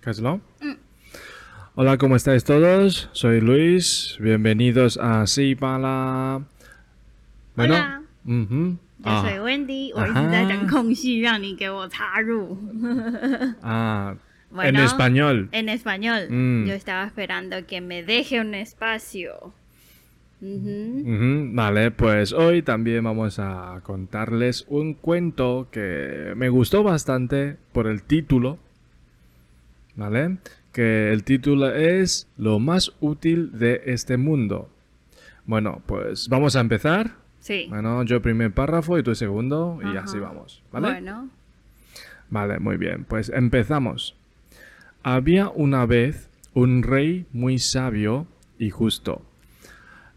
[0.00, 0.40] Caslo.
[1.74, 3.08] Hola, ¿cómo estáis todos?
[3.12, 4.16] Soy Luis.
[4.20, 6.40] Bienvenidos a Sí para.
[7.54, 7.74] Bueno.
[7.74, 8.02] Hola.
[8.24, 12.56] ujú, 我 ah, 是 Wendy，我一直在等空隙，让你给我插入。
[13.62, 15.48] ah, en Bueno, español.
[15.52, 16.28] En español.
[16.30, 16.66] Mm.
[16.66, 19.52] Yo estaba esperando que me deje un espacio.
[20.40, 21.02] Ujú.
[21.04, 27.86] Ujú, Vale, pues hoy también vamos a contarles un cuento que me gustó bastante por
[27.86, 28.58] el título.
[30.01, 30.37] ¿Vale?
[30.73, 34.67] Que el título es Lo más útil de este mundo.
[35.45, 37.17] Bueno, pues vamos a empezar.
[37.39, 37.67] Sí.
[37.69, 40.63] Bueno, yo primer párrafo y tú segundo y así vamos.
[40.71, 40.87] ¿Vale?
[40.87, 41.29] Bueno.
[42.31, 43.03] Vale, muy bien.
[43.03, 44.15] Pues empezamos.
[45.03, 48.25] Había una vez un rey muy sabio
[48.57, 49.21] y justo.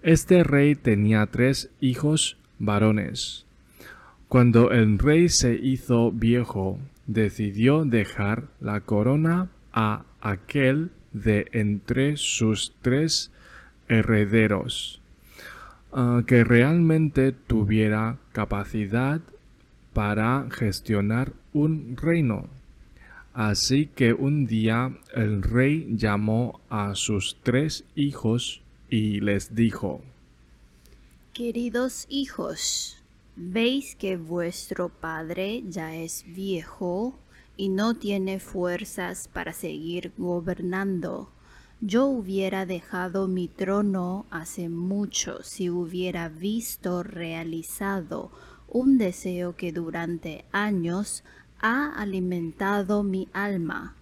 [0.02, 3.44] Este rey tenía tres hijos varones.
[4.28, 12.72] Cuando el rey se hizo viejo, decidió dejar la corona a aquel de entre sus
[12.80, 13.32] tres
[13.88, 15.02] herederos,
[15.92, 19.20] ah, que realmente tuviera capacidad
[19.92, 22.48] para gestionar un reino.
[23.32, 30.02] Así que un día el rey llamó a sus tres hijos y les dijo,
[31.32, 33.02] Queridos hijos,
[33.34, 37.18] veis que vuestro padre ya es viejo
[37.56, 41.30] y no tiene fuerzas para seguir gobernando.
[41.80, 48.30] Yo hubiera dejado mi trono hace mucho si hubiera visto realizado
[48.68, 51.24] un deseo que durante años
[51.60, 53.96] ha alimentado mi alma.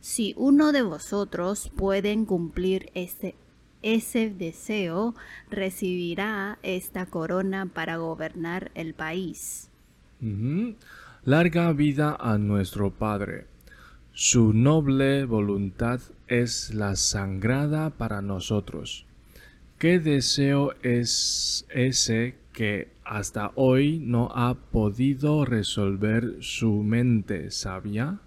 [0.00, 3.34] Si uno de vosotros pueden cumplir ese,
[3.82, 5.14] ese deseo,
[5.50, 9.70] recibirá esta corona para gobernar el país.
[10.20, 10.74] "Ujú,
[11.24, 13.46] Larga vida a nuestro Padre.
[14.12, 19.04] Su noble voluntad es la sangrada para nosotros.
[19.78, 28.20] ¿Qué deseo es ese que hasta hoy no ha podido resolver su mente sabia?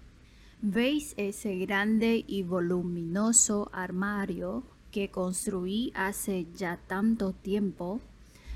[0.60, 8.00] ¿Veis ese grande y voluminoso armario que construí hace ya tanto tiempo?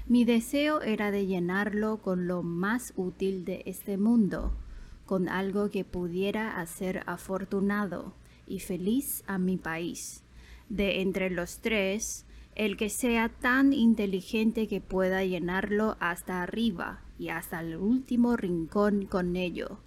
[0.09, 4.53] Mi deseo era de llenarlo con lo más útil de este mundo,
[5.05, 8.15] con algo que pudiera hacer afortunado
[8.47, 10.22] y feliz a mi país.
[10.69, 12.25] De entre los tres,
[12.55, 19.06] el que sea tan inteligente que pueda llenarlo hasta arriba y hasta el último rincón
[19.06, 19.78] con ello,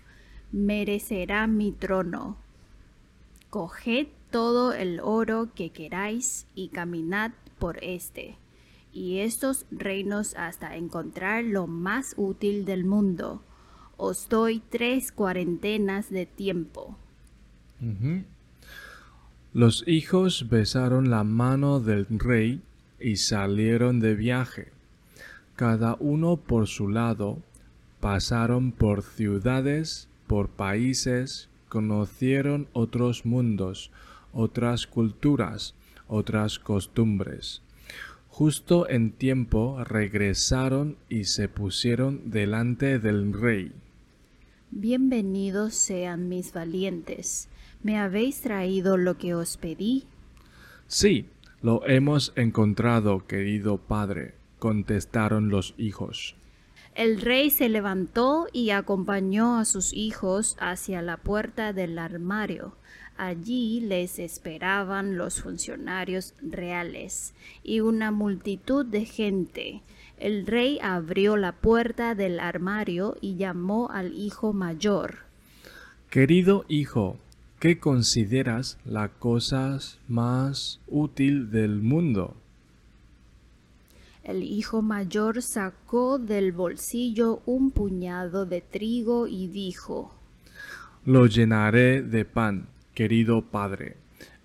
[0.52, 2.36] merecerá mi trono.
[3.50, 8.36] Coged todo el oro que queráis y caminad por este
[8.92, 13.42] y estos reinos hasta encontrar lo más útil del mundo.
[13.98, 16.98] Os doy tres cuarentenas de tiempo.
[19.54, 22.62] Los hijos besaron la mano del rey
[23.00, 24.72] y salieron de viaje.
[25.56, 27.40] Cada uno por su lado,
[28.00, 33.92] pasaron por ciudades, por países, conocieron otros mundos,
[34.34, 35.76] otras culturas,
[36.08, 37.62] otras costumbres.
[38.40, 43.74] Justo en tiempo regresaron y se pusieron delante del rey.
[44.72, 47.50] Bienvenidos sean mis valientes.
[47.84, 50.06] ¿Me habéis traído lo que os pedí?
[50.88, 51.26] Sí,
[51.62, 56.38] lo hemos encontrado, querido padre, contestaron los hijos.
[56.96, 62.78] El rey se levantó y acompañó a sus hijos hacia la puerta del armario.
[63.22, 67.34] Allí les esperaban los funcionarios reales
[67.66, 69.82] y una multitud de gente.
[70.18, 75.18] El rey abrió la puerta del armario y llamó al hijo mayor.
[76.10, 77.18] Querido hijo,
[77.60, 79.78] ¿qué consideras la cosa
[80.08, 82.38] más útil del mundo?
[84.24, 90.14] El hijo mayor sacó del bolsillo un puñado de trigo y dijo
[91.04, 92.68] Lo llenaré de pan,
[93.00, 93.96] querido padre.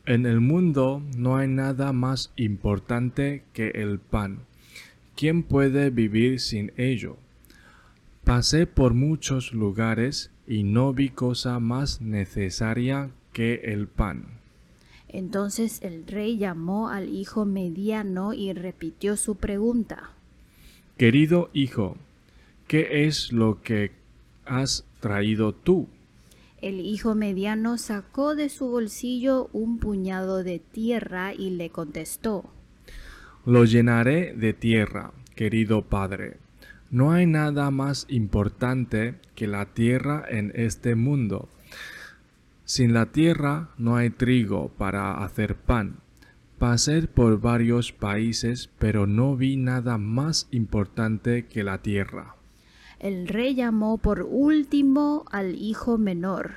[0.06, 4.42] En el mundo no hay nada más importante que el pan.
[5.16, 7.16] ¿Quién puede vivir sin ello?
[8.22, 14.38] Pasé por muchos lugares y no vi cosa más necesaria que el pan.
[15.08, 20.12] Entonces el rey llamó al hijo mediano y repitió su pregunta.
[20.96, 21.96] Querido hijo,
[22.68, 23.90] ¿qué es lo que
[24.44, 25.88] has traído tú?
[26.64, 32.50] El hijo mediano sacó de su bolsillo un puñado de tierra y le contestó.
[33.44, 36.38] Lo llenaré de tierra, querido padre.
[36.90, 41.50] No hay nada más importante que la tierra en este mundo.
[42.64, 45.98] Sin la tierra no hay trigo para hacer pan.
[46.58, 52.36] Pasé por varios países, pero no vi nada más importante que la tierra.
[53.04, 56.52] El rey llamó por último al hijo menor.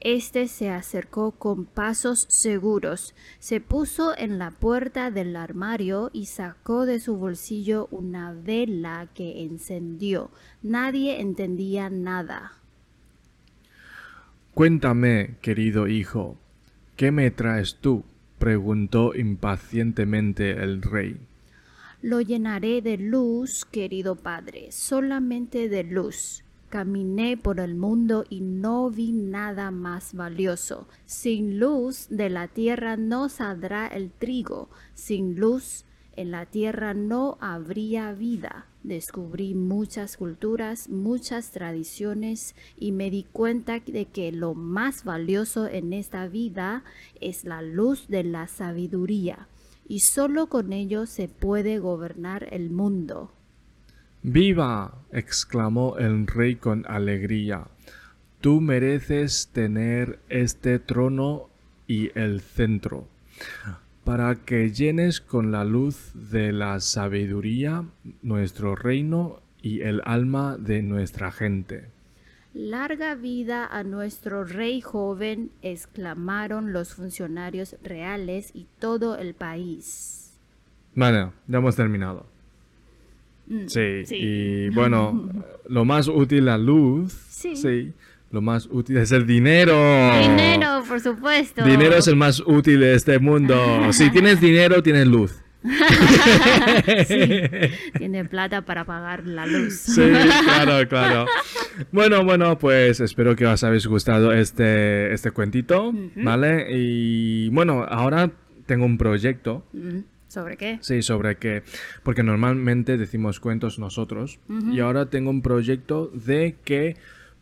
[0.00, 6.86] Este se acercó con pasos seguros, se puso en la puerta del armario y sacó
[6.86, 10.30] de su bolsillo una vela que encendió.
[10.62, 12.54] Nadie entendía nada.
[14.54, 16.38] Cuéntame, querido hijo,
[16.96, 18.04] ¿qué me traes tú?
[18.38, 21.18] preguntó impacientemente el rey.
[22.02, 26.44] Lo llenaré de luz, querido padre, solamente de luz.
[26.70, 30.88] Caminé por el mundo y no vi nada más valioso.
[31.04, 34.70] Sin luz de la tierra no saldrá el trigo.
[34.94, 35.84] Sin luz
[36.16, 38.64] en la tierra no habría vida.
[38.82, 45.92] Descubrí muchas culturas, muchas tradiciones y me di cuenta de que lo más valioso en
[45.92, 46.82] esta vida
[47.20, 49.49] es la luz de la sabiduría
[49.90, 53.32] y solo con ello se puede gobernar el mundo.
[54.22, 54.94] ¡Viva!
[55.10, 57.66] exclamó el rey con alegría.
[58.40, 61.48] Tú mereces tener este trono
[61.88, 63.08] y el centro
[64.04, 67.84] para que llenes con la luz de la sabiduría
[68.22, 71.88] nuestro reino y el alma de nuestra gente.
[72.52, 80.32] Larga vida a nuestro rey joven, exclamaron los funcionarios reales y todo el país.
[80.94, 82.26] Bueno, ya hemos terminado.
[83.46, 85.30] Mm, Sí, y bueno,
[85.68, 87.12] lo más útil la luz.
[87.12, 87.92] Sí.
[88.32, 89.74] Lo más útil es el dinero.
[90.20, 91.64] Dinero, por supuesto.
[91.64, 93.56] Dinero es el más útil de este mundo.
[93.92, 95.40] Si tienes dinero, tienes luz.
[97.06, 97.40] Sí,
[97.98, 99.74] tiene plata para pagar la luz.
[99.74, 100.02] Sí,
[100.44, 101.26] claro, claro.
[101.92, 106.66] Bueno, bueno, pues espero que os habéis gustado este, este cuentito, ¿vale?
[106.70, 108.30] Y bueno, ahora
[108.66, 109.66] tengo un proyecto.
[110.28, 110.78] ¿Sobre qué?
[110.80, 111.62] Sí, sobre que,
[112.02, 114.38] porque normalmente decimos cuentos nosotros,
[114.72, 116.96] y ahora tengo un proyecto de que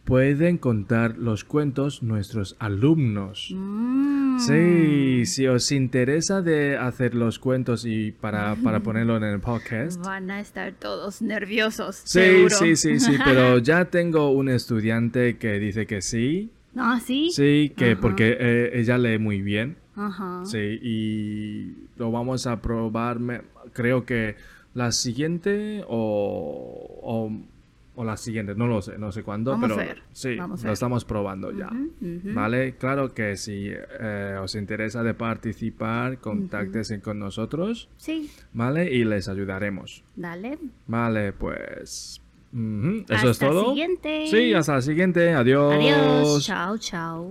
[0.05, 3.53] pueden contar los cuentos nuestros alumnos.
[3.55, 9.41] Mm, Sí, si os interesa de hacer los cuentos y para, para ponerlo en el
[9.41, 10.05] podcast.
[10.05, 11.97] Van a estar todos nerviosos.
[12.05, 12.57] Sí, seguro.
[12.57, 16.51] sí, sí, sí, pero ya tengo un estudiante que dice que sí.
[16.77, 17.31] Ah, sí.
[17.33, 19.77] Sí, que porque eh, ella lee muy bien.
[19.97, 20.45] Ajá.
[20.45, 23.19] Sí, y lo vamos a probar,
[23.73, 24.37] creo que
[24.75, 27.33] la siguiente o, o,
[28.01, 30.61] o la siguiente, no lo sé, no sé cuándo, Vamos a pero ver, sí, vamos
[30.61, 30.73] a lo ver.
[30.75, 31.69] estamos probando ya.
[32.01, 38.95] Vale, claro que si eh, os interesa de participar, contáctense con nosotros, Sí, ¿vale?
[38.95, 40.05] Y les ayudaremos.
[40.15, 40.59] dale.
[40.87, 42.21] Vale, pues
[42.53, 43.71] eso es Hasta todo.
[43.71, 44.27] siguiente.
[44.29, 45.33] Sí, hasta la siguiente.
[45.35, 45.75] Adiós.
[45.75, 46.47] Adiós.
[46.47, 47.29] Chao, chao.